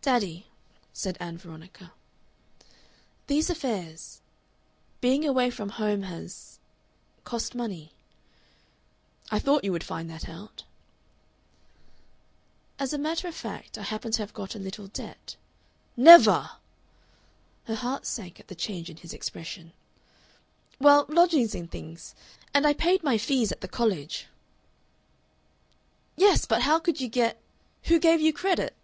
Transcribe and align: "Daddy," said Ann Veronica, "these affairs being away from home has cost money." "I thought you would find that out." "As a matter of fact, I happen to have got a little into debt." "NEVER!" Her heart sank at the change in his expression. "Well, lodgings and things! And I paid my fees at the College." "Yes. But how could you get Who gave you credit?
"Daddy," 0.00 0.46
said 0.94 1.18
Ann 1.20 1.36
Veronica, 1.36 1.92
"these 3.26 3.50
affairs 3.50 4.22
being 5.02 5.26
away 5.26 5.50
from 5.50 5.68
home 5.68 6.04
has 6.04 6.58
cost 7.24 7.54
money." 7.54 7.92
"I 9.30 9.38
thought 9.38 9.64
you 9.64 9.72
would 9.72 9.84
find 9.84 10.08
that 10.08 10.26
out." 10.26 10.64
"As 12.78 12.94
a 12.94 12.96
matter 12.98 13.28
of 13.28 13.34
fact, 13.34 13.76
I 13.76 13.82
happen 13.82 14.10
to 14.12 14.22
have 14.22 14.32
got 14.32 14.54
a 14.54 14.58
little 14.58 14.86
into 14.86 15.02
debt." 15.02 15.36
"NEVER!" 15.94 16.52
Her 17.64 17.74
heart 17.74 18.06
sank 18.06 18.40
at 18.40 18.48
the 18.48 18.54
change 18.54 18.88
in 18.88 18.96
his 18.96 19.12
expression. 19.12 19.74
"Well, 20.80 21.04
lodgings 21.10 21.54
and 21.54 21.70
things! 21.70 22.14
And 22.54 22.66
I 22.66 22.72
paid 22.72 23.02
my 23.02 23.18
fees 23.18 23.52
at 23.52 23.60
the 23.60 23.68
College." 23.68 24.26
"Yes. 26.16 26.46
But 26.46 26.62
how 26.62 26.78
could 26.78 26.98
you 26.98 27.08
get 27.08 27.38
Who 27.82 27.98
gave 27.98 28.22
you 28.22 28.32
credit? 28.32 28.74